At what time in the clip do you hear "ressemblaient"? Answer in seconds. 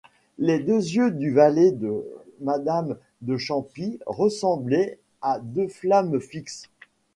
4.07-4.97